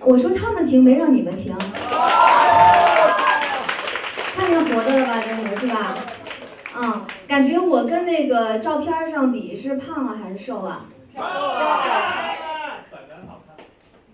[0.00, 1.56] 我说他们停，没让你们停。
[4.34, 5.94] 看见活的了吧，真的是吧？
[6.80, 10.86] 嗯，感觉我跟那个照片上比是胖了还是瘦了？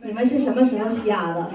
[0.03, 1.51] 你们是什么时候瞎的？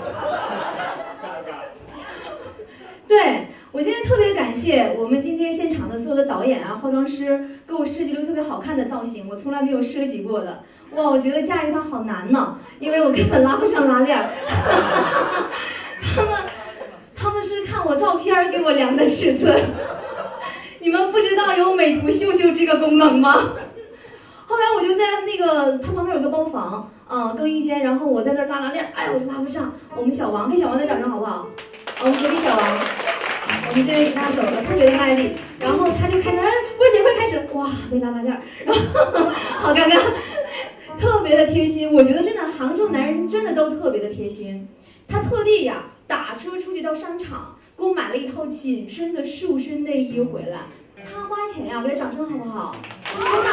[3.08, 10.64] 对我今天特别感谢我们今天现场的所有的导演啊、化妆师，给我设计了特别好看的造型，我从来没有设计过的。
[10.96, 14.30] 哇，我觉得驾驭它好难呢，因为我根本拉不上拉链儿。
[16.16, 16.32] 他们
[17.16, 19.56] 他们是看我照片给我量的尺寸，
[20.80, 23.34] 你们不知道有美图秀秀这个功能吗？
[24.48, 29.74] 后来我就在那个他旁边有个包房，嗯，更衣间，然后我在那拉拉链，哎，我拉不上。
[29.96, 31.46] 我们小王给小王点掌声好不好？
[32.02, 32.60] 我们隔壁小王，
[33.70, 39.30] 我们现在吉他手特别的卖力，然后他就开始，哎，波姐快开始，哇，没拉拉链，然后
[39.62, 40.00] 好尴尬。
[41.30, 44.68] 特别的贴心，我觉得真的杭州男人真的都特别的贴心。
[45.08, 50.62] 他特地呀打车出去到商场，给我买了一套紧身的束身内衣回来。
[51.06, 52.76] 他花钱呀，给他掌声好不好？
[53.06, 53.48] 真的，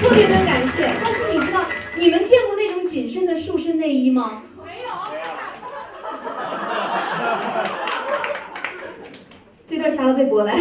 [0.00, 0.88] 特别的感谢。
[1.02, 1.64] 但是你知道，
[1.98, 4.44] 你们见过那种紧身的束身内衣吗？
[4.64, 4.88] 没有。
[9.66, 10.56] 这段删了微博来。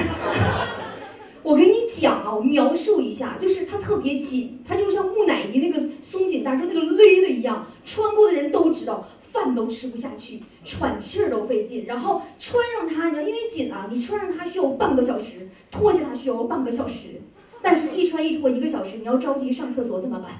[1.45, 11.85] 我跟你讲啊，我描述一下，就是它特别紧，它就像木乃伊那个松紧带，就那个勒的一样，穿过的人都知道，饭都吃不下去，喘气儿都费劲。
[11.85, 17.21] 然后穿上它，你知道，因为紧啊，你穿上它需要半个小时，脱下它需要半个小时。
[17.61, 20.31] 但是，一穿一脱一个小时，你要着急上厕所怎么办？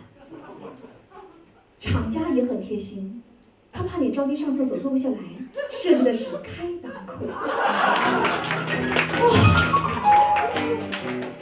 [1.80, 3.22] 厂家也很贴心，
[3.72, 5.18] 他怕你着急上厕所脱不下来，
[5.70, 7.28] 设计的是开裆裤。
[9.22, 9.82] 哇！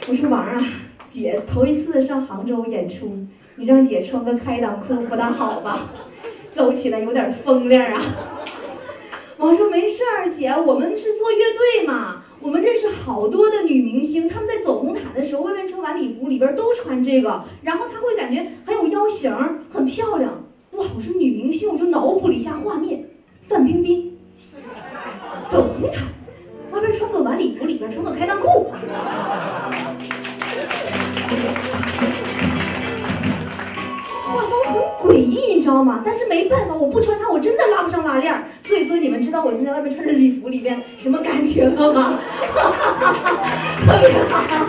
[0.06, 0.62] 我说王啊，
[1.06, 5.90] 姐头一次上杭州演出，你让姐穿个开裆裤不大好吧？
[6.52, 8.02] 走起来有点风凉啊。
[9.38, 19.34] 王说没事儿，姐，我们是做乐队嘛，我们认识好多的女明星，她们在走红毯的时候，外面穿晚礼服，里边都穿这个，然后她会感觉很有腰型，
[19.70, 20.44] 很漂亮。
[20.72, 23.08] 哇，我说女明星，我就脑补了一下画面，
[23.42, 24.18] 范冰冰
[25.48, 26.13] 走红毯。
[26.84, 28.70] 外边穿个晚礼服，里边穿个开裆裤，
[34.26, 36.02] 画风很诡异，你知道吗？
[36.04, 38.50] 但是没办法，我不穿它，我真的拉不上拉链。
[38.60, 42.20] 所以说，你们知道我现在外面穿着礼服里边什么感觉了吗？
[43.86, 44.66] 特别好，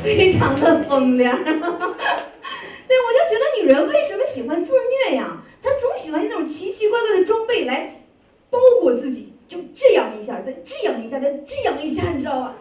[0.00, 1.36] 非常的风凉。
[1.42, 4.74] 对，我就觉得女人为什么喜欢自
[5.08, 5.38] 虐呀？
[5.60, 8.04] 她总喜欢用那种奇奇怪怪的装备来
[8.48, 9.29] 包裹自己。
[9.50, 12.54] 就这样一下，再这样一下，再这样一下，你知道吧？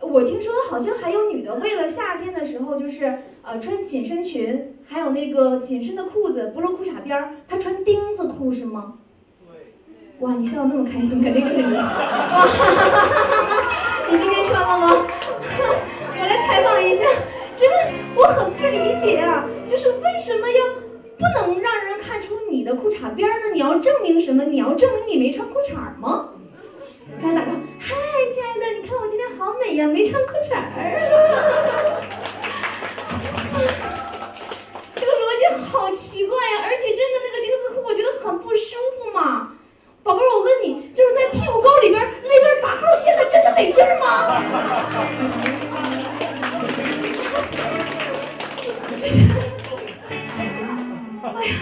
[0.00, 8.94] 我听说好像还有女的为了夏天的时候，就是呃穿紧身裙，还有那个紧身的裤子不露裤衩边儿，她穿钉子裤是吗？
[9.48, 9.72] 对。
[10.18, 11.76] 哇，你笑得那么开心，肯定就是你。
[11.76, 13.62] 哇哈哈哈，
[14.10, 15.06] 你今天穿了吗？
[16.18, 17.06] 我来采访一下，
[17.54, 17.76] 真的
[18.16, 20.91] 我很不理解啊，就是为什么要？
[21.22, 23.50] 不能让人看出你的裤衩边呢？
[23.52, 24.42] 你要证明什么？
[24.44, 26.30] 你要证明你没穿裤衩吗？
[27.20, 27.94] 张大哥，嗨，
[28.32, 30.60] 亲爱的，你看我今天好美呀，没穿裤衩儿。
[34.96, 36.64] 这个逻辑好奇怪呀！
[36.64, 39.52] 而且真的那个丁字裤，我觉得很不舒服嘛。
[40.02, 44.42] 宝贝儿，我问你，就是在屁股沟里边那根八号线，它真的得劲儿吗？
[51.34, 51.54] 哎呀，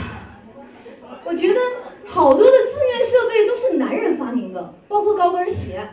[1.25, 1.60] 我觉得
[2.06, 5.91] 好多的自虐设备都是男人发明的，包括高跟鞋，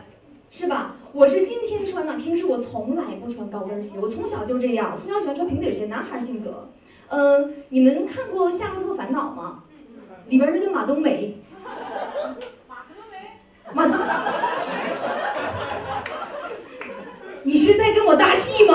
[0.50, 0.96] 是吧？
[1.12, 6.68] 我是今天穿的，平时我从来不穿高跟鞋，我从小就这样，从小喜欢穿平底鞋，男孩性格。
[7.08, 9.62] 嗯，你们看过《夏洛特烦恼》吗？
[10.28, 11.38] 里边那个马冬梅。
[12.68, 13.16] 马冬梅？
[13.72, 13.98] 马冬。
[17.44, 18.74] 你是在跟我搭戏吗？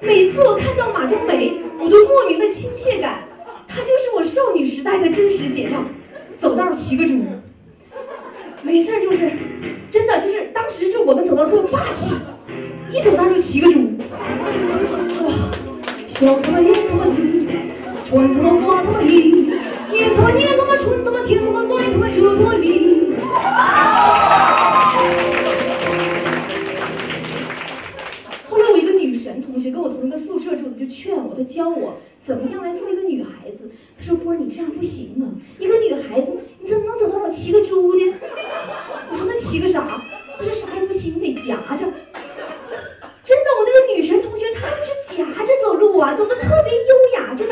[0.00, 3.20] 每次我看到马冬梅，我都莫名的亲切感。
[3.66, 5.76] 她就是我少女时代的真实写照，
[6.38, 7.22] 走道骑个猪，
[8.62, 9.30] 没事就是
[9.90, 12.14] 真的就是当时就我们走道特别霸气，
[12.92, 13.92] 一走道就骑个猪。
[15.22, 15.32] 哇，
[16.06, 17.46] 笑他妈演他妈戏，
[18.04, 19.52] 穿他妈花他妈衣，
[19.92, 22.87] 年他妈年他妈春他妈天他妈来他妈这他妈里。
[30.88, 33.70] 劝我，他教我怎么样来做一个女孩子。
[33.96, 35.26] 他说：“波儿，你这样不行啊，
[35.58, 38.14] 一个女孩子你怎么能走到我骑个猪呢？”
[39.10, 40.02] 我说：“那骑个啥？”
[40.38, 41.86] 他说：“啥也不行，你得夹着。”
[43.24, 47.47] 真的，我那个女神同学她就是夹着走路啊，走的特别优雅，真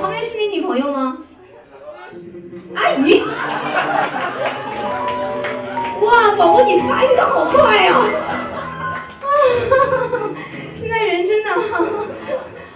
[0.00, 1.18] 旁边是你女朋友吗？
[2.74, 3.22] 阿姨。
[6.02, 7.94] 哇，宝宝你发育的好快呀！
[7.96, 9.26] 啊，
[10.74, 11.50] 现在人真的，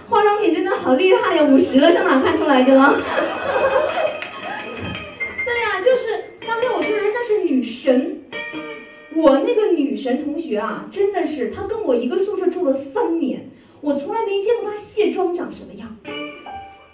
[0.09, 1.43] 化妆品真的好厉害呀！
[1.43, 2.93] 五十了，上哪看出来去了？
[5.45, 8.21] 对呀、就是刚才我说的人那是女神，
[9.15, 13.49] 我那个女神同学啊，真的是她跟我一个宿舍住了三年，
[13.81, 15.97] 我从来没见过她卸妆长什么样，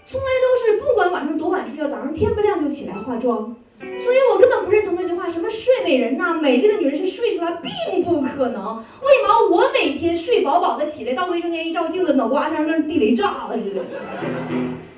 [0.06, 3.56] 从来都是不管晚上多晚睡觉，早上天不亮就起来化妆。
[3.80, 8.78] 所以我根本不认同那句话，什么睡美人呐、美丽的女人是睡出来，并不可能。
[8.78, 13.86] 为毛我每天睡饱饱的起来，到卫生间一照镜子，脑瓜上跟地雷炸了似的，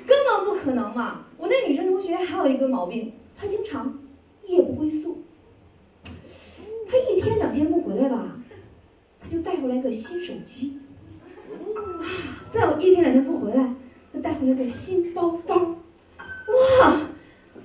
[0.06, 1.26] 根本不可能嘛！
[1.36, 3.98] 我那女生同学还有一个毛病，她经常
[4.46, 5.24] 夜不归宿，
[6.88, 8.38] 她一天两天不回来吧，
[9.20, 10.78] 她就带回来个新手机，
[12.50, 13.74] 再有一天两天不回来，
[14.12, 17.00] 她带回来个新包包，哇！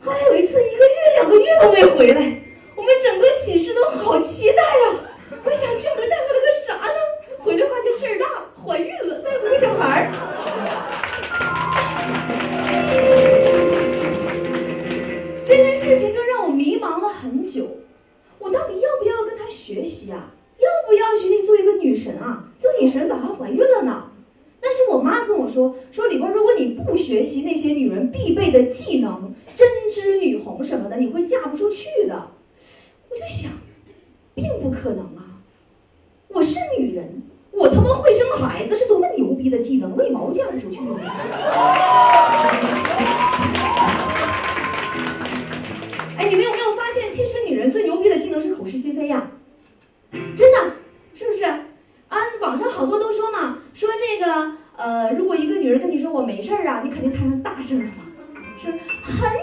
[0.01, 2.41] 后来有一次，一个月、两个月都没回来，
[2.75, 4.99] 我们整个寝室都好期待呀、
[5.43, 6.99] 我想这回带回来个啥呢？
[7.39, 8.25] 回来发现事儿大，
[8.63, 10.11] 怀孕了，带回个小孩儿。
[15.43, 17.77] 这件事情就让我迷茫了很久，
[18.39, 20.34] 我到底要不要跟他学习啊？
[20.65, 22.45] 要不要学习做一个女神啊？
[22.59, 24.11] 做女神咋还怀孕了呢？
[24.59, 32.31] 但是我妈跟我说，说里边如果你不学习那些女人必备的技能，针织女红什么的，你会嫁不出去的。
[33.09, 33.51] 我就想，
[34.33, 35.37] 并不可能啊！
[36.29, 37.21] 我是女人，
[37.51, 40.99] 我他妈会生孩子是多么牛逼的技能，为毛嫁得出去呢？
[46.17, 49.31] 哎，你们有没有发现，其实女人最牛逼的技能是口是心非呀？
[50.35, 50.73] 真的，
[51.13, 51.45] 是不是？
[52.07, 54.51] 啊，网上好多都说嘛，说这个
[54.85, 58.05] 呃，如果一个女人跟你说我没事儿啊，你肯定摊上大事了嘛。
[58.55, 58.79] 说很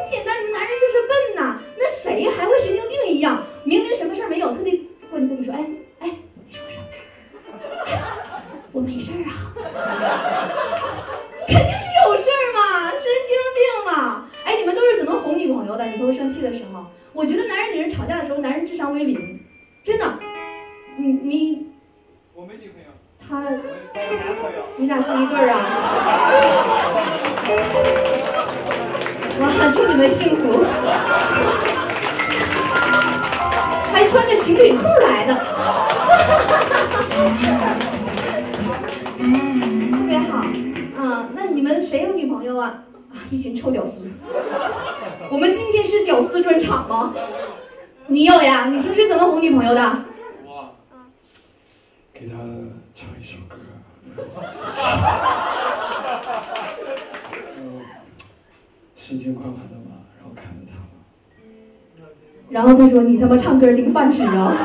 [0.06, 3.42] 简单，男人就是笨呐，那谁还会神经病一样？
[3.64, 5.66] 明明什么事儿没有，特地过去跟你说，哎
[5.98, 6.10] 哎，
[6.46, 6.84] 你说什么？
[8.70, 9.52] 我没事儿啊，
[11.48, 14.30] 肯定是有事儿嘛，神经病嘛！
[14.44, 15.84] 哎，你们都是怎么哄女朋友的？
[15.86, 19.40] 女朋友生气的时候，我觉得男人女人吵架的时候，男人智商为零，
[19.82, 20.20] 真的。
[20.96, 21.71] 你你，
[23.32, 23.42] 他，
[24.76, 25.56] 你俩是一对儿啊？
[29.40, 30.62] 哇，祝你们幸福！
[33.90, 35.34] 还穿着情侣裤来的，
[39.92, 40.44] 特别好。
[41.02, 42.58] 啊，那你们谁有女朋友？
[42.58, 42.84] 啊，
[43.30, 44.10] 一群臭屌丝。
[45.30, 47.14] 我们今天是屌丝专场吗？
[48.08, 48.66] 你有呀？
[48.66, 50.04] 你平时怎么哄女朋友的？
[50.44, 50.74] 我
[52.12, 52.34] 给他
[52.94, 53.56] 唱一首歌。
[54.04, 54.21] 嗯，
[58.94, 61.04] 心情快快的嘛，然后看着他嘛，
[62.48, 64.56] 然后他说：“你他妈唱歌顶饭吃啊！”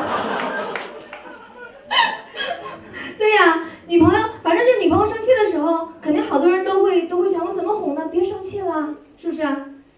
[3.17, 8.07] 对呀、女朋友，反正就是女朋友生气的时候，肯定好多人都会都会想我怎么哄呢？
[8.11, 9.43] 别生气了，是不是？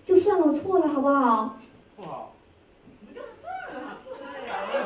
[0.06, 1.58] 就算了，我错了，好不好？
[1.96, 2.34] 不好，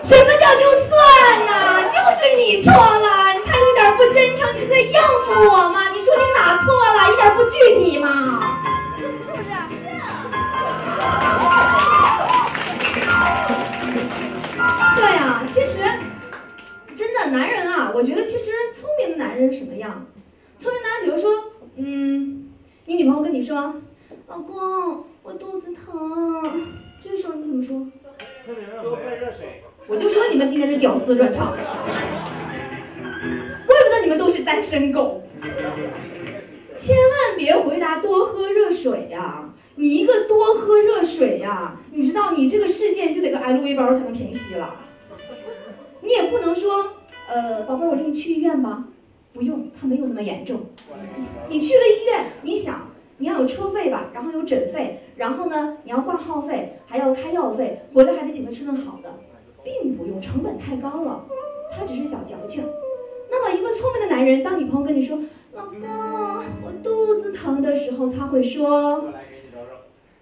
[0.02, 1.84] 什么叫就算呢？
[1.84, 3.33] 就是你错了，
[3.84, 5.90] 一点不真诚你是在应付我吗？
[5.92, 7.12] 你说你哪错了？
[7.12, 8.08] 一点不具体吗？
[8.98, 9.44] 是不是
[14.96, 15.84] 对啊其实
[16.96, 20.06] 真的男人啊我觉得其实聪明的男人什么样？
[20.58, 22.50] 聪明男人比如说嗯
[22.86, 23.76] 你女朋友跟你说
[24.28, 26.72] 老公我肚子疼。
[27.02, 27.86] 这时候你怎么说？
[29.88, 31.54] 我就说你们今天是屌丝专场。
[34.44, 35.24] 单身狗。
[36.78, 39.50] 千万别回答多喝热水呀！
[39.76, 44.76] 你一个多喝热水呀，你知道你这个事件就得个 LV 包才能平息了。
[46.02, 46.90] 你也不能说，
[47.28, 48.86] 呃，宝贝儿，我领你去医院吧。
[49.34, 50.62] 不用，他没有那么严重。
[51.50, 59.10] 你去了医院，你想你要有车费吧，然后有诊费，然后呢你要挂号费，还要开药费，回来还得请他吃顿好的。
[59.64, 61.26] 并不用，成本太高了，
[61.72, 62.64] 他只是小矫情。
[63.84, 65.20] 聪明的男人，当女朋友跟你说
[65.52, 65.78] “老公，
[66.64, 69.10] 我肚子疼”的时候，他会说：“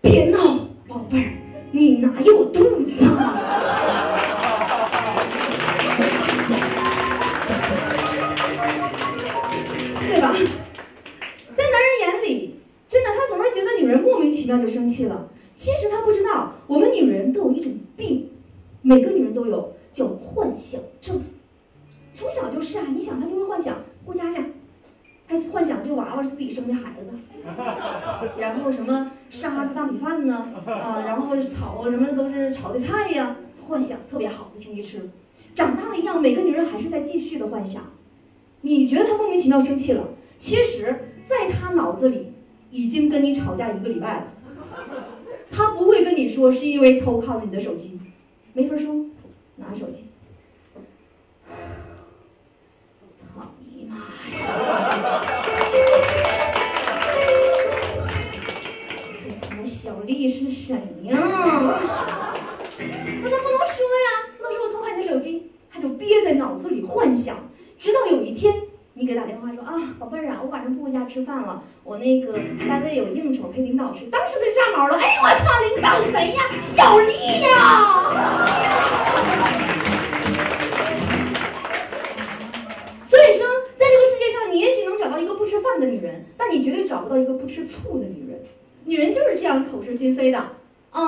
[0.01, 0.39] 别闹，
[0.87, 1.33] 宝贝儿，
[1.69, 3.05] 你哪有肚子？”
[10.07, 10.33] 对吧？
[11.55, 12.55] 在男人眼里，
[12.89, 15.27] 真的，他总是觉得女人莫名其妙就生气了。
[15.55, 18.27] 其实他不知道，我们女人都有一种病。
[18.81, 21.21] 每个女人都有叫幻想症，
[22.21, 24.43] 从小就是啊，你想他就会幻想过家家，
[25.27, 27.09] 他幻想这娃娃是自己生的孩子，
[28.37, 33.37] 然后什么沙子大米饭呢，啊，然后炒什么都是炒的菜呀，
[33.67, 35.09] 幻想特别好的请你吃。
[35.55, 37.81] 长大了一样，每个女人还是在继续的幻想。
[38.61, 42.33] 你觉得她莫名其妙生气了，其实在她脑子里
[42.69, 44.27] 已经跟你吵架一个礼拜了，
[45.49, 47.99] 她不会跟你说是因为偷看了你的手机。
[48.53, 49.07] 没法说，
[49.57, 50.05] 拿手机。
[53.13, 53.27] 操
[53.59, 53.79] 你妈呀！
[59.17, 61.17] 这他妈小丽是谁呀？
[63.23, 64.07] 那他不能说呀，
[64.37, 67.35] 不能说我偷看你的手机，他就憋在脑子里幻想，
[67.77, 72.33] 直到有一天你给他打电话说啊，宝贝儿啊，我晚上不回家吃饭了，我那个
[72.67, 76.43] 单位有应酬陪领导吃，当时他就炸毛了，哎我操，领导谁呀？
[76.61, 77.51] 小丽呀！
[85.79, 88.41] 的女人，但你绝对找不到一个不吃醋的女人。
[88.85, 90.39] 女人就是这样口是心非的
[90.89, 91.07] 啊！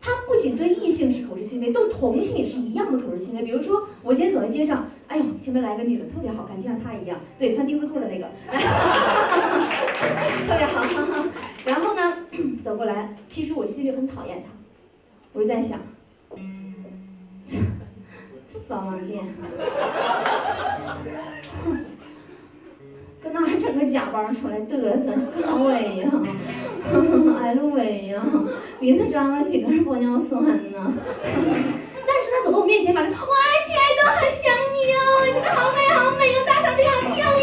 [0.00, 3.44] 她不仅对异性是口是心非，对同性也是一样的口是心非。
[3.44, 8.26] 比如说，我今天走在街上，哎呦，前面来个女的，特别好看，就像她一样，对，穿丁字裤的那个，
[10.48, 10.82] 特别好。
[11.64, 12.16] 然后呢，
[12.60, 14.48] 走过来，其实我心里很讨厌她，
[15.32, 15.78] 我就在想，
[18.48, 19.20] 骚浪贱。
[23.22, 25.12] 搁哪还整个假包出来嘚瑟？
[25.46, 26.10] 高伟呀
[26.90, 28.20] ，LV 呀，
[28.80, 30.52] 鼻子张了几根玻尿酸呢？
[32.04, 33.16] 但是他走到我面前，马上，哇，
[33.64, 35.24] 亲爱的，好想你哦！
[35.24, 37.42] 你真的好美，好美哦，大长腿好漂亮。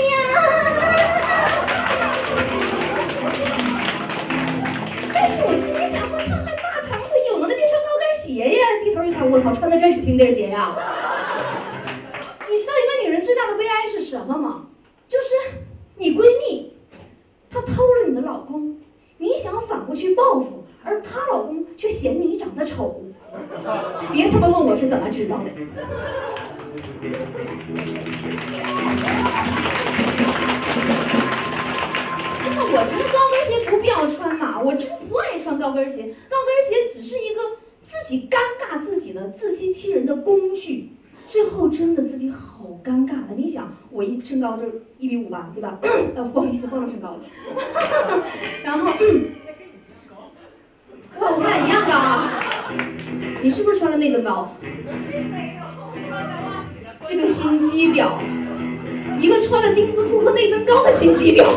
[5.14, 8.68] 但是我心里想，我操，还大长腿，有能耐别穿高跟鞋呀！
[8.84, 10.76] 低头一看，我操，穿的真是平底鞋呀！
[12.50, 14.66] 你知道一个女人最大的悲哀是什么吗？
[15.08, 15.34] 就是
[15.96, 16.74] 你闺蜜，
[17.50, 18.78] 她偷了你的老公，
[19.18, 23.04] 你想反过去报复，而她老公却嫌你长得丑。
[24.12, 25.44] 别他妈问我是怎么知道的。
[25.52, 25.68] 真
[32.56, 36.14] 的，我觉得高跟鞋不必要穿嘛，我真不爱穿高跟鞋。
[36.30, 37.40] 高跟鞋只是一个
[37.82, 40.92] 自己尴尬自己的自欺欺人的工具。
[41.28, 44.64] 最后真的自己好尴尬的，你想我一身高就
[44.98, 45.78] 一米五吧，对吧？
[46.16, 47.20] 呃， 不好意思，暴露身高了。
[48.64, 48.90] 然后，
[51.20, 52.28] 哇，我们俩一样高啊！
[53.50, 54.56] 你是不是穿了内增高？
[57.08, 58.12] 这个心机婊，
[59.20, 61.48] 一个穿了丁字裤和内增高的心机婊。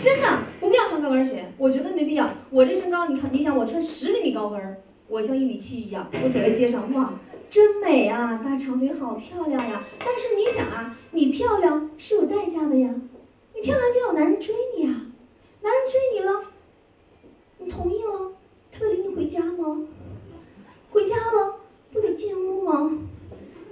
[0.00, 2.30] 真的不必要穿高跟鞋，我觉得没必要。
[2.48, 7.12] 我这身高，你看，你想我穿十厘米高跟，我像一米七一样，我走在街上，哇，
[7.50, 9.82] 真美啊，大长腿好漂亮呀。
[9.98, 12.94] 但是你想啊，你漂亮是有代价的呀，
[13.54, 15.02] 你漂亮就有男人追你呀，
[15.66, 16.44] 男人追你了，
[17.58, 18.30] 你同意了，
[18.70, 19.78] 他会领你回家吗？
[20.92, 21.56] 回家了
[21.92, 22.96] 不得进屋吗？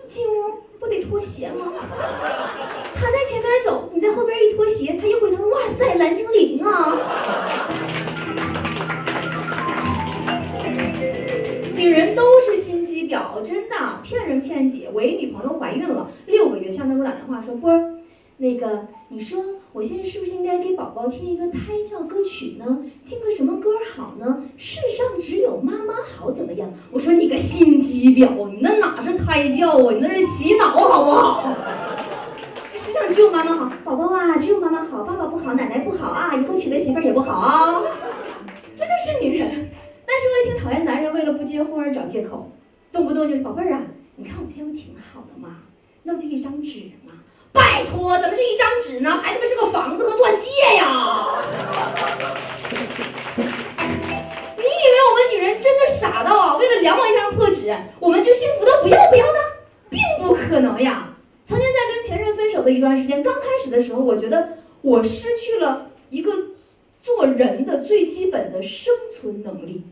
[0.08, 1.72] 进屋不得脱鞋吗？
[2.96, 6.98] 他在前边走，你在后边一脱鞋，他一回头，哇塞，蓝精灵啊！
[11.76, 14.88] 女人都是心机婊，真的骗人骗己。
[14.92, 17.93] 我一女朋友怀孕了六个月，向她给我打电话说：“波儿，
[18.36, 22.84] 那个，你说我现在是不是应该给宝宝听一个胎教歌曲呢？
[23.06, 24.42] 听个什么歌好呢？
[24.56, 26.68] 世上只有妈妈好，怎么样？
[26.90, 29.92] 我说你个心机婊，你那哪是胎教啊？
[29.92, 31.54] 你那是洗脑好不好？
[32.74, 37.82] 世上只有妈妈好，宝宝啊，只有妈妈好，爸爸不好，奶奶不好啊，以后娶个媳妇也不好啊，
[38.74, 39.48] 这就是女人。
[40.04, 42.50] 但是我也挺讨厌男人为了不结婚而找借口，
[42.90, 43.82] 动不动就是宝贝儿啊，
[44.16, 45.58] 你看我现在不挺好的吗？
[46.02, 47.12] 那不就一张纸吗？
[47.54, 49.16] 拜托，怎么是一张纸呢？
[49.22, 51.40] 还他妈是个房子和钻戒呀！
[54.58, 56.56] 你以为我们女人真的傻到啊？
[56.56, 59.38] 为了两毛一张破纸，我们就幸福的不要不要的？
[59.88, 61.14] 并不可能呀！
[61.44, 66.32] 曾经在跟前任分手的一段时间，刚开始的时候，我觉得我失去了一个
[67.04, 69.84] 做人的最基本的生存能力。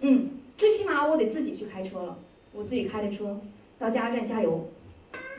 [0.00, 2.18] 嗯，最起码我得自己去开车了，
[2.52, 3.38] 我自己开着车
[3.78, 4.68] 到加油站加油，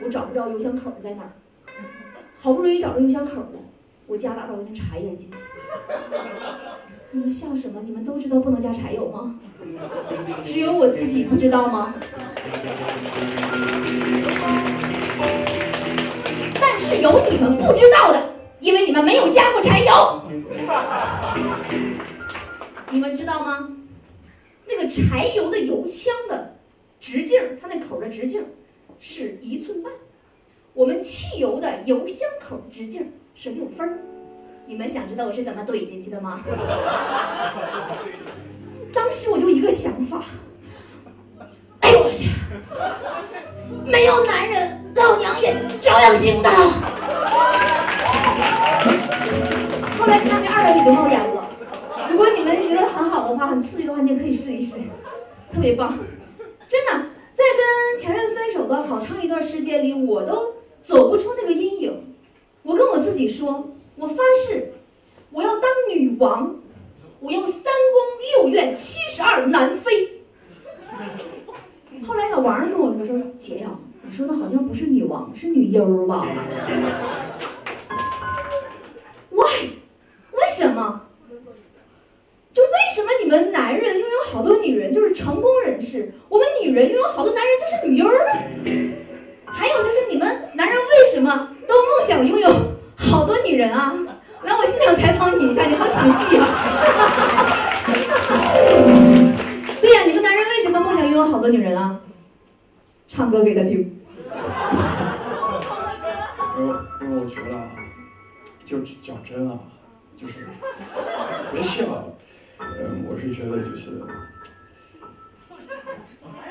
[0.02, 1.32] 我找不着油箱口在哪儿，
[2.42, 3.48] 好不容易找着油箱口了，
[4.06, 5.36] 我加了二块钱柴油进去。
[7.12, 7.82] 你们笑什么？
[7.84, 9.38] 你们都知道不能加柴油吗？
[10.42, 11.94] 只有我自己不知道吗？
[16.58, 20.22] 但是有你们不知道的，因为你们没有加过柴油。
[22.90, 23.68] 你们知道吗？
[24.66, 26.56] 那个柴油的油枪的
[27.00, 28.46] 直径，它那口的直径
[28.98, 29.92] 是一寸半，
[30.80, 33.98] 我们汽油的油箱口直径是六分。
[34.64, 36.42] 你们想知道我是怎么怼进去的吗？
[38.90, 40.24] 当时我就一个想法，
[41.80, 42.30] 哎呦我去，
[43.84, 46.48] 没有男人，老娘也照样行的。
[49.98, 51.46] 后来看见二百米就冒烟了。
[52.10, 54.78] 如果你们觉得很好的话，很刺激的话，你也可以试一试，
[55.52, 55.98] 特别棒。
[56.66, 56.92] 真的，
[57.34, 62.14] 在跟前任分手的好长一段时间里，我都走不出那个阴影。
[62.62, 64.72] 我跟我自己说，我发誓，
[65.30, 66.56] 我要当女王，
[67.20, 70.20] 我要三宫六院七十二难飞。
[72.06, 73.70] 后来小王跟我说说，姐呀，
[74.02, 76.26] 你说的好像不是女王，是女优吧
[79.30, 79.44] 为
[80.32, 81.02] 为什么？
[82.52, 88.92] 就为什么你们男人拥有好多女人就是成功人士，我们女人拥有好多男人就是女优呢？
[89.46, 92.46] 还有就是你们男人为什么都梦想拥有
[92.94, 93.94] 好多女人啊？
[94.42, 96.46] 来，我现场采访你一下，你好抢戏啊！
[99.80, 101.98] 对呀，你们男人为什么梦想拥有好多女人啊？
[103.08, 103.70] 唱歌给他听。
[106.58, 107.64] 因为因为我觉得啊，
[108.66, 109.58] 就讲真啊，
[110.18, 110.46] 就是
[111.54, 111.86] 别笑，
[112.58, 114.02] 嗯，我是觉得就是，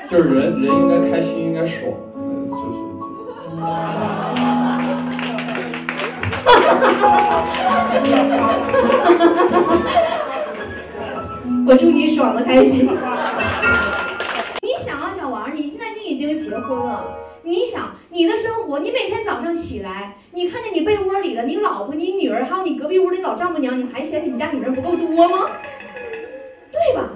[0.08, 1.92] 就是人人应该开心，应该爽，
[11.66, 12.86] 我祝你爽的开心。
[14.62, 17.04] 你想啊，小王，你现在你已经结婚了，
[17.44, 25.50] 你想你的生活，你每天早上起来，你看见你被窝里的你老婆、你女儿，还有你隔壁屋的老丈母娘，你还嫌你们家女人不够多吗？
[26.72, 27.10] 对吧？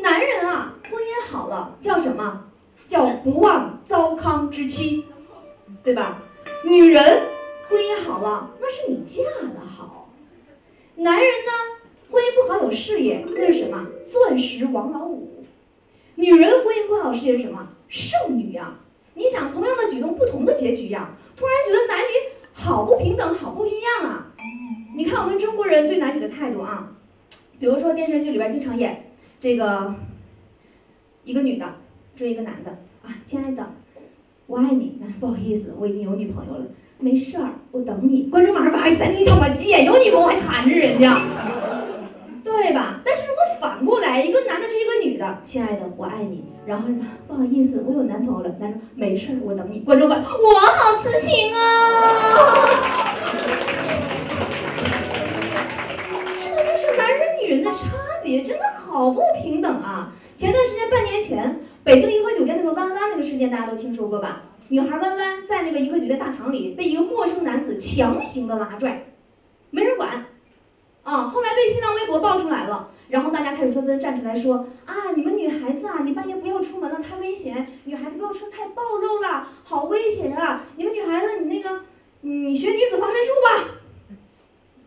[0.00, 2.40] 男人啊，婚姻好了叫什么？
[2.86, 5.06] 叫不忘糟糠之妻，
[5.84, 6.22] 对吧？
[6.64, 7.28] 女人
[7.68, 10.08] 婚姻好了，那是你嫁的好。
[10.96, 11.52] 男人呢，
[12.10, 13.86] 婚姻不好有事业，那是什么？
[14.10, 15.44] 钻石王老五。
[16.14, 17.68] 女人婚姻不好事业是什么？
[17.88, 18.78] 剩女呀、
[19.12, 22.10] 你想同样的举动，不同的结局呀、突然觉得男女
[22.54, 24.32] 好不平等，好不一样啊！
[24.96, 26.92] 你看我们中国人对男女的态度啊，
[27.60, 29.94] 比如说电视剧里边经常演这个
[31.24, 31.74] 一个女的
[32.16, 32.70] 追一个男的
[33.02, 33.72] 啊，亲爱的，
[34.54, 36.64] 我爱你，但是不好意思，我已经有女朋友了。
[37.00, 38.28] 没事儿，我等你。
[38.30, 41.20] 观众马上发，哎，真他妈贱，有女朋友还缠着人家，
[42.44, 43.00] 对吧？
[43.04, 46.88] 但是如果反过来，一个男的追一个女的，亲爱的，我爱你，然后
[47.26, 49.80] 不好意思，我有男朋友了，男的没事儿，我等你。
[49.80, 51.58] 观众反，我好痴情啊！
[56.38, 57.88] 这就是男人女人的差
[58.22, 60.12] 别，真的好不平等啊！
[60.36, 64.44] 前段时间，半年前，北京颐和酒店那个弯弯那个事件，大家都听说过吧？
[64.68, 69.12] 女孩弯弯在那个颐和酒店大堂里被一个陌生男子强行的拉拽，
[69.68, 70.24] 没人管，
[71.02, 80.64] 啊，后来被新浪微博爆出来了，然后大家开始纷纷站出来说啊，你们女孩子啊，你半夜不要出门了，太危险，女孩子不要出太暴露了，好危险啊！
[80.76, 81.82] 你们女孩子，你那个，
[82.22, 83.74] 你学女子防身术吧。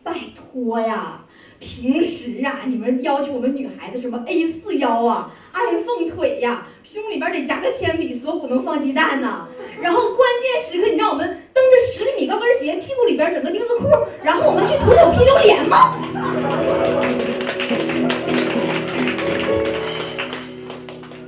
[0.01, 1.25] 拜托呀，
[1.59, 9.47] 平时啊，你们要求我们女孩子什么 A 四腰啊，iPhone 腿呀，胸里边得夹个铅笔，锁骨能放鸡蛋呐、
[9.81, 13.87] 然后关键时刻你让我们蹬着十厘米高跟鞋，屁股里边整个钉子裤，
[14.23, 15.97] 然后我们去徒手劈榴莲吗？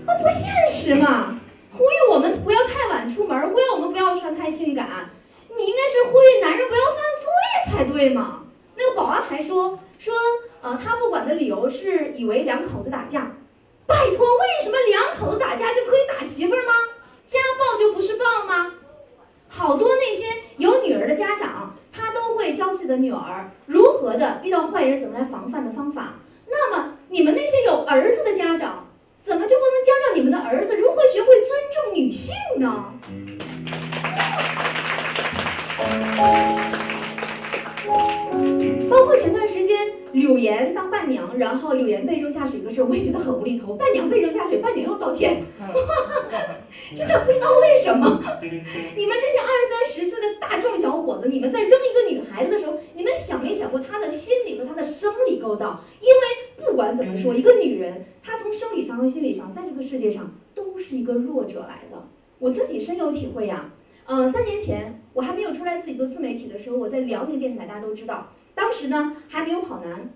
[0.06, 1.40] 那不现实嘛！
[1.72, 5.10] 呼吁我们不要太晚出门，呼吁我们不要穿太性感。
[5.58, 7.26] 你应该是呼吁男人不要犯罪
[7.72, 8.44] 才对嘛？
[8.80, 10.14] 那个保安还说说，
[10.62, 13.36] 呃，他不管的理由是以为两口子打架。
[13.86, 16.72] 拜托，为什么两口子打架就可以打媳妇儿吗？
[17.28, 18.74] 家暴就不是暴吗？
[19.50, 20.26] 好多那些
[20.58, 26.14] 有女儿的家长，他都会教自己的女儿如何的遇到坏人怎么来防范的方法。
[26.48, 28.88] 那么你们那些有儿子的家长，
[29.22, 32.94] 怎么就不能教教你们的儿子如何学会尊重女性呢？
[41.40, 43.76] 然后柳岩被扔下水的事，我也觉得很无厘头。
[43.76, 45.42] 伴娘被扔下水，伴娘又道歉，
[46.94, 48.22] 真的不知道为什么。
[48.42, 55.84] 你们这些二三十岁的大壮小伙子，你们在扔一个女孩子的时候，你们想没想过她的心理和她的生理构造？
[56.02, 62.06] 因为不管怎么说，一个女人她从生理上和心理上，在这个世界上都是一个弱者来的。
[62.38, 63.72] 我自己深有体会呀。
[64.06, 68.28] 呃，三年前我还没有出来自己做自媒体的时候，我在辽宁电视台，大家都知道。
[68.56, 70.10] 当时呢还没有跑男，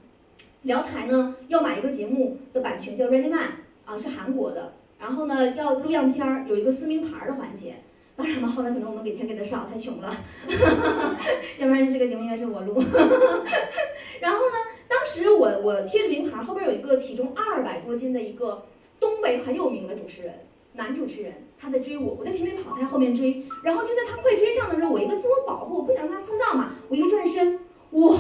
[0.64, 3.50] 辽台呢要买一个节目的版权叫 Ready Man
[3.86, 7.76] 啊是韩国的，然后呢要录样片儿有一个撕名牌的环节，
[8.16, 10.16] 当然了后来可能我们给钱给的少太穷了，
[11.60, 12.76] 要不然这个节目应该是我录，
[14.22, 14.56] 然后呢
[14.88, 18.66] 当时我我贴着名牌后边有一个体重二百多斤的一个
[19.00, 20.34] 东北很有名的主持人
[20.74, 27.60] 男主持人他在追我，我在前面跑他在后面追，然后就在他快追上的时候我一个自我保护我不想让他撕到嘛，我一个转身。
[27.92, 28.18] 哇，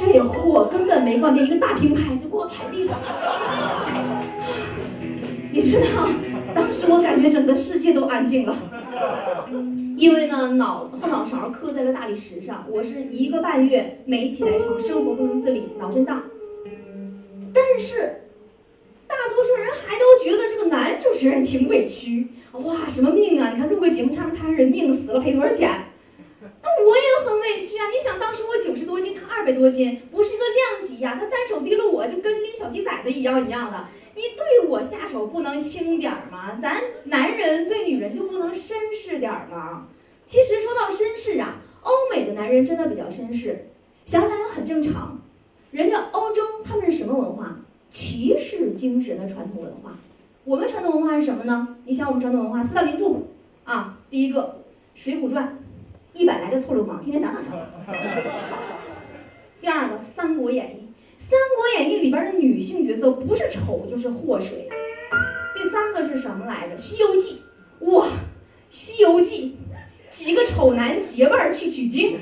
[0.00, 4.22] 这货根本没关闭，一个大平台就给我拍地上了。
[5.50, 6.08] 你知道，
[6.54, 8.56] 当时我感觉整个世界都安静了，
[9.96, 16.22] 因为呢脑后脑勺磕在了大理石上，我是一个半月没起来床，生活不能自理，脑震荡。
[17.52, 18.22] 但是，
[19.08, 22.28] 大多数人还都觉得这个男主持人挺委屈。
[22.52, 23.50] 哇，什么命啊？
[23.50, 25.86] 你看录个节目差点摊人命死了，赔多少钱？
[26.62, 27.02] 那我也
[27.48, 27.88] 委屈啊！
[27.90, 31.16] 你想，当时我九十多斤，他二百多斤，不是一个量级呀。
[31.18, 33.86] 他单手提了我，就跟拎小鸡崽子一样一样的。
[34.14, 36.58] 你对我下手不能轻点吗？
[36.60, 39.86] 咱男人对女人就不能绅士点吗？
[40.26, 43.68] 其实说到绅士啊，欧美的男人真的比较绅士，
[44.04, 45.18] 想想也很正常。
[45.70, 47.56] 人家欧洲他们是什么文化？
[47.90, 49.96] 骑士精神的传统文化。
[50.44, 51.76] 我们传统文化是什么呢？
[51.86, 53.06] 你想我们传统文化四大名著
[53.64, 54.42] 啊，第一个
[55.02, 55.44] 《水浒传》。
[56.18, 57.64] 一百来个臭流氓，天天打打杀杀。
[59.60, 60.88] 第二个《三国演义》，
[61.24, 64.68] 《三国演义》里边的女性角色不是丑就是祸水。
[65.54, 66.74] 第三个是什么来着？
[66.76, 67.42] 《西游记》
[67.92, 68.06] 哇，
[68.68, 69.56] 《西游记》
[70.12, 72.18] 几个丑男结伴去取经，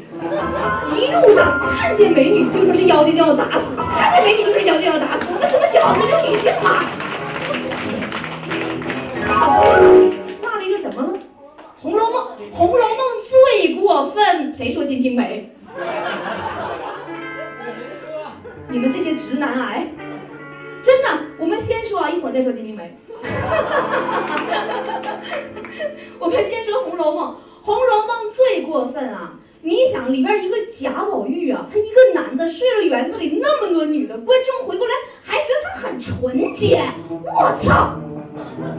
[0.94, 5.24] 一路上看见美女就说是妖精就要打死，看见美女就是妖精要打死。
[5.30, 6.84] 我们怎么选好尊重女性嘛？
[11.88, 12.98] 《红楼梦》，《红楼梦》。
[13.28, 15.48] 最过分，谁说《金瓶梅》？
[18.68, 19.86] 你们这些直男癌，
[20.82, 22.82] 真的，我们先说啊，一会儿再说《金瓶梅》。
[26.18, 27.30] 我们先说《红楼梦》，
[27.62, 29.34] 《红楼梦》最过分啊！
[29.62, 34.92] 你想里边一个贾宝玉啊，他一个男的睡了园子里那么多女的，观众回过来
[35.24, 37.94] 还觉得他很纯洁，我操，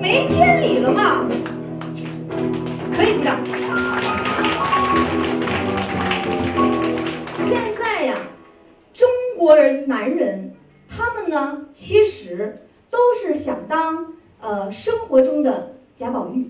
[0.02, 1.26] 没天理了吗？
[2.98, 3.38] 可以鼓掌。
[7.40, 8.18] 现在呀，
[8.92, 9.08] 中
[9.38, 10.56] 国人男人，
[10.90, 16.50] 他们呢，其实都是想当呃生活中的贾宝玉，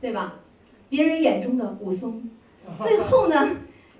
[0.00, 0.40] 对吧？
[0.88, 2.28] 别人眼中的武松，
[2.82, 3.48] 最后呢，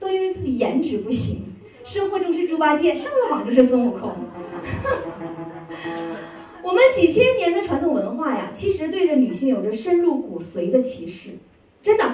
[0.01, 1.45] 都因为自己颜值不行，
[1.85, 4.11] 生活中是猪八戒，上了网就是孙悟空。
[6.61, 11.31] 我们几千年的传统文化呀，其实对着女性有着深入骨髓的歧视。
[11.83, 12.05] 真的，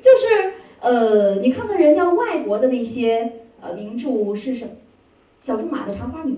[0.00, 4.70] 就是呃，你看看人家外国的那些呃名著是什么？
[5.40, 6.32] 小仲马的《茶花女》，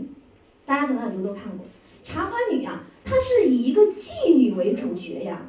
[0.65, 1.67] 大家可能很多都看过。
[2.03, 5.43] 茶花女呀，她是以一个妓女为主角呀，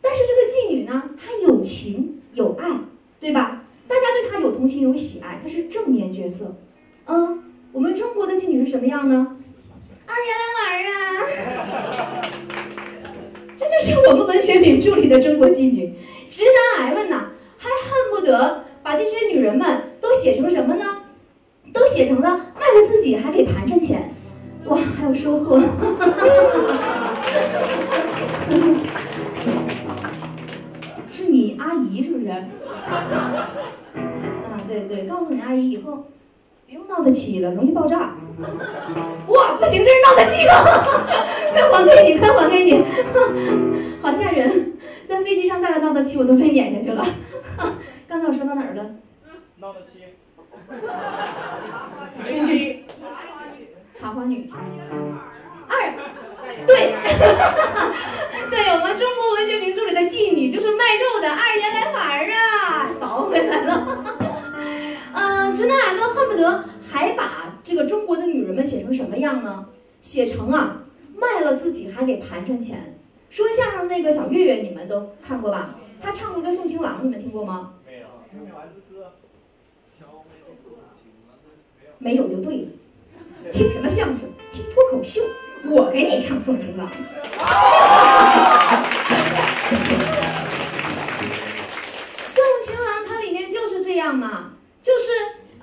[0.00, 2.80] 但是这个妓女呢，她有情有爱，
[3.20, 3.64] 对吧？
[3.86, 6.56] 大家对她有同情有喜爱，她是正面角色。
[7.06, 9.36] 嗯，我们中国的妓女是什么样呢？
[10.06, 12.24] 二爷来玩啊！
[13.56, 15.92] 这就是我们文学名著里的中国妓女。
[16.28, 16.44] 直
[16.76, 17.26] 男癌们呐
[17.58, 20.84] 还恨不得把这些女人们都写成什么呢？
[21.72, 24.14] 都写成了卖了自己还给盘缠钱。
[24.66, 25.58] 哇还有收获。
[31.12, 32.28] 是你阿姨是不是？
[32.30, 32.46] 啊
[34.68, 36.06] 对对告诉你阿姨以后
[36.74, 38.16] 用闹得起了，容易爆炸。
[39.28, 40.52] 哇，不行，这是闹得起了，
[41.70, 42.84] 快还给你，快还给你，
[44.02, 44.72] 好吓人，
[45.06, 47.06] 在飞机上带着闹得起，我都被撵下去了。
[48.08, 48.90] 刚才我说到哪儿了？
[49.58, 50.02] 闹得起。
[52.24, 52.84] 出去。
[53.94, 54.50] 茶花女。
[55.68, 55.94] 二。
[56.66, 56.94] 对。
[58.50, 61.30] 对我们中国文学名著里的妓女就是卖肉的。
[61.30, 61.92] 二爷来
[66.04, 69.66] 直男癌们恨不得还把这个中国的女人们写成什么样呢？
[70.00, 70.82] 写成啊，
[71.16, 72.98] 卖了自己还给盘缠钱。
[73.30, 75.76] 说相声那个小岳岳，你们都看过吧？
[76.00, 77.72] 他唱过一个《送情郎》，你们听过吗？
[77.86, 78.06] 没有。
[81.98, 82.68] 没有就对了。
[83.50, 84.28] 听什么相声？
[84.52, 85.22] 听脱口秀。
[85.66, 86.86] 我给你唱《送情郎》。
[92.24, 94.50] 送情郎它里面就是这样嘛，
[94.82, 95.08] 就是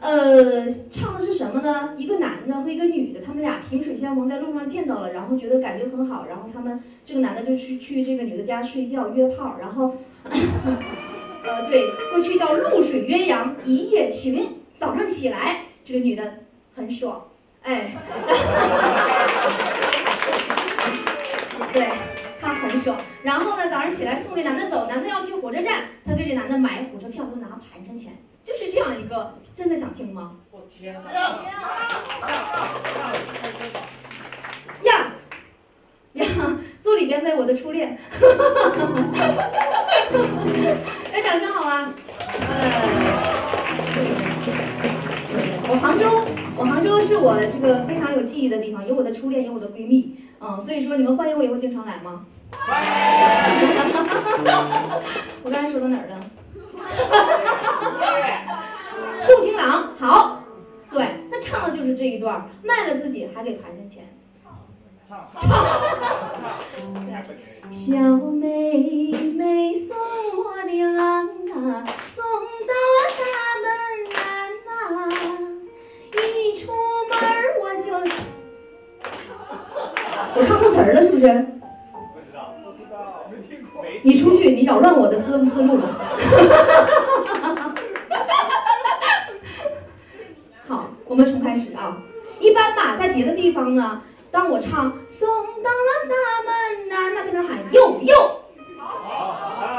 [0.01, 1.93] 呃，唱的是什么呢？
[1.95, 9.95] 一个男的和一个女的，他们俩萍水相逢，在路上见到了，然后觉得感觉很好，然后他们这个男的就去去这个女的家睡觉约炮，然后，
[11.45, 16.39] 呃，对，过去叫露水鸳鸯一夜情，早上起来这个女的
[16.75, 17.27] 很爽，
[17.61, 17.95] 哎。
[21.71, 21.87] 对
[22.39, 28.13] 她很爽，然后呢，早上起来送这男的走，男的要去火车站，他给这男的买火车票，又拿盘缠钱，
[28.71, 30.31] 这样一个，真的想听吗？
[30.49, 31.11] 我天哪！
[34.83, 35.11] 呀
[36.13, 36.25] 呀，
[36.81, 37.99] 坐里边呗，我的初恋。
[41.11, 41.93] 来， 掌声好吗？
[42.47, 42.49] 呃，
[45.67, 46.23] 我杭州，
[46.55, 50.15] 我杭州是我这个非常有记忆的地方，有我的初恋，有我的闺蜜。
[50.39, 52.25] 嗯，所以说你们欢迎我以后经常来吗？
[52.51, 52.89] 欢迎。
[55.43, 56.17] 我刚才说到哪儿了？
[59.21, 60.41] 送情郎，好，
[60.91, 64.03] 对，他唱的就是这一段，卖了自己还给盘上钱。
[65.07, 65.27] 唱。
[65.39, 65.51] 唱。
[67.69, 72.23] 小妹妹送我的郎啊，送
[72.67, 73.23] 到了大
[73.61, 73.65] 门
[74.11, 74.19] 南
[74.65, 74.67] 呐，
[76.13, 76.15] 一
[76.53, 76.71] 出
[77.09, 77.15] 门
[77.61, 77.93] 我就。
[80.35, 81.21] 我唱错词儿了是不是？
[81.21, 81.27] 不
[82.19, 83.85] 知道，不知道，没听过。
[84.03, 85.87] 你出去，你扰乱我的思思路了。
[90.67, 91.97] 好，我们重开始啊。
[92.39, 95.27] 一般吧，在别的地方呢，当我唱送
[95.61, 96.15] 到了大
[96.47, 98.39] 门呐，那下面喊哟哟。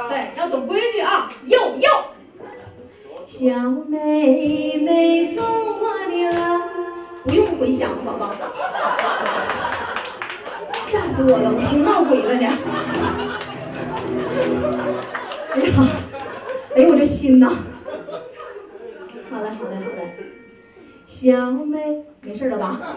[0.06, 1.88] 对，要懂规矩啊，哟哟。
[3.26, 3.46] 小
[3.88, 6.60] 妹妹送我的郎，
[7.24, 8.30] 不用回响，宝宝。
[10.84, 11.50] 吓死我了！
[11.56, 12.46] 我寻闹鬼了呢。
[15.54, 15.72] 哎呀，
[16.76, 17.50] 哎呦我这心呐！
[21.22, 22.96] 小妹，没事了吧？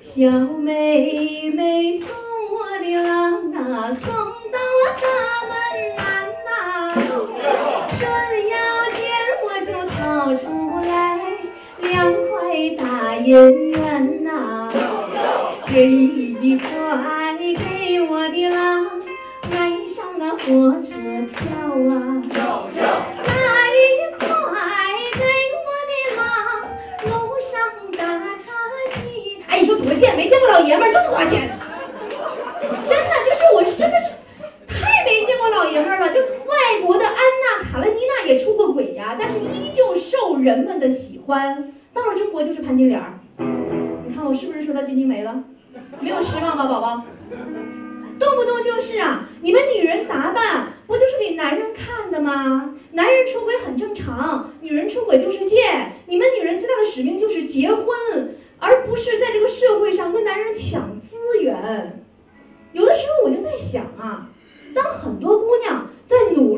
[0.00, 2.08] 小妹妹送
[2.52, 5.08] 我的郎啊，送到了大
[5.48, 5.52] 门
[5.96, 6.00] 南
[6.46, 6.94] 呐。
[7.90, 7.98] 顺
[8.48, 8.54] 腰
[8.92, 9.02] 间
[9.42, 11.18] 我就掏出来
[11.80, 12.30] 两块
[12.78, 13.26] 大银
[13.72, 14.68] 元呐。
[15.64, 19.02] 这一块给我的郎，
[19.50, 20.94] 买上了火车
[41.32, 41.81] 关。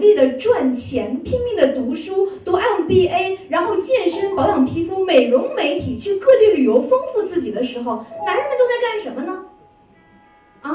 [0.04, 9.46] 力的赚钱、拼命的读书、读 MBA，然后健身、保养皮肤、美容美体，去各地旅游，丰富自己的时候，男人们都在干什么呢？
[10.60, 10.70] 啊，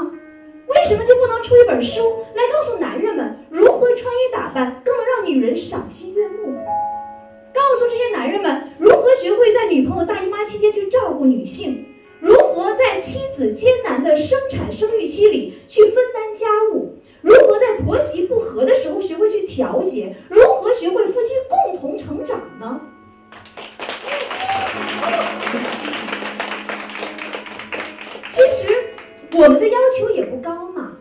[0.66, 2.02] 为什么就不能出一本书
[2.34, 6.58] 来告诉男人们如何穿衣打扮更能让女人赏心悦目？
[7.54, 11.86] 告诉这些男人们如何学会在女朋友大姨妈期间去照顾女性，
[12.20, 16.96] 如何在妻子艰难的生产生育期里去分担家务？
[17.22, 20.16] 如何在婆媳不和的时候学会去调节？
[20.28, 22.80] 如何学会夫妻共同成长呢？
[28.28, 28.94] 其实
[29.32, 30.92] 我们的要求也不高嘛，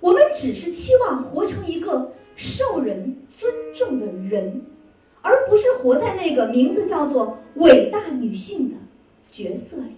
[0.00, 4.66] 我们只是期望活成一个受人尊重的人，
[5.22, 8.76] 而不是活在那个名字叫做伟大女性的
[9.32, 9.96] 角色里。